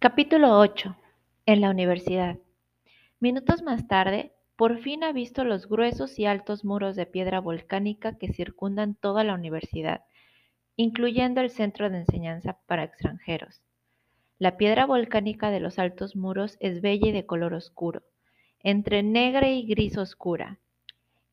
[0.00, 0.96] Capítulo 8.
[1.44, 2.38] En la universidad.
[3.18, 8.16] Minutos más tarde, por fin ha visto los gruesos y altos muros de piedra volcánica
[8.16, 10.04] que circundan toda la universidad,
[10.76, 13.60] incluyendo el centro de enseñanza para extranjeros.
[14.38, 18.04] La piedra volcánica de los altos muros es bella y de color oscuro,
[18.62, 20.60] entre negra y gris oscura,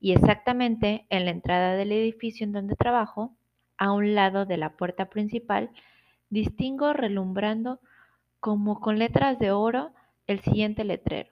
[0.00, 3.36] y exactamente en la entrada del edificio en donde trabajo,
[3.76, 5.68] a un lado de la puerta principal,
[6.30, 7.78] distingo relumbrando
[8.44, 9.92] como con letras de oro
[10.26, 11.30] el siguiente letrero.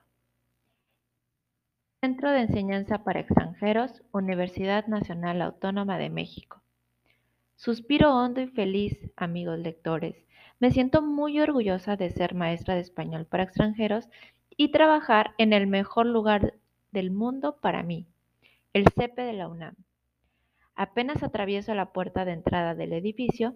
[2.01, 6.63] Centro de Enseñanza para Extranjeros, Universidad Nacional Autónoma de México.
[7.55, 10.15] Suspiro hondo y feliz, amigos lectores.
[10.59, 14.09] Me siento muy orgullosa de ser maestra de español para extranjeros
[14.57, 16.55] y trabajar en el mejor lugar
[16.91, 18.07] del mundo para mí,
[18.73, 19.75] el CEPE de la UNAM.
[20.73, 23.53] Apenas atravieso la puerta de entrada del edificio,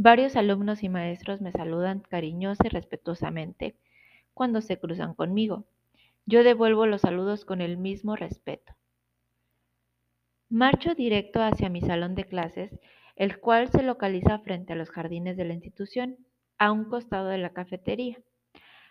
[0.00, 3.74] Varios alumnos y maestros me saludan cariñosa y respetuosamente
[4.32, 5.64] cuando se cruzan conmigo.
[6.24, 8.76] Yo devuelvo los saludos con el mismo respeto.
[10.48, 12.78] Marcho directo hacia mi salón de clases,
[13.16, 16.16] el cual se localiza frente a los jardines de la institución,
[16.58, 18.20] a un costado de la cafetería.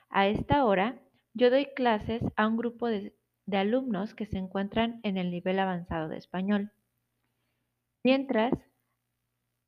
[0.09, 1.00] A esta hora,
[1.33, 5.58] yo doy clases a un grupo de, de alumnos que se encuentran en el nivel
[5.59, 6.73] avanzado de español.
[8.03, 8.52] Mientras,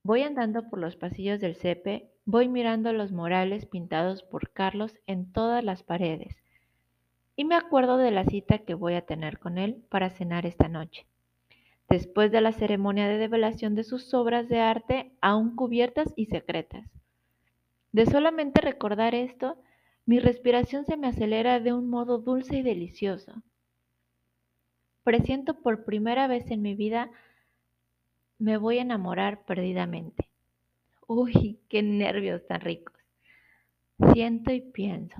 [0.03, 5.31] Voy andando por los pasillos del CEPE, voy mirando los murales pintados por Carlos en
[5.31, 6.37] todas las paredes,
[7.35, 10.67] y me acuerdo de la cita que voy a tener con él para cenar esta
[10.67, 11.05] noche.
[11.89, 16.87] Después de la ceremonia de develación de sus obras de arte aún cubiertas y secretas.
[17.91, 19.57] De solamente recordar esto,
[20.05, 23.41] mi respiración se me acelera de un modo dulce y delicioso.
[25.03, 27.09] Presiento por primera vez en mi vida
[28.39, 30.29] me voy a enamorar perdidamente.
[31.07, 32.95] Uy, qué nervios tan ricos.
[34.13, 35.15] Siento y pienso.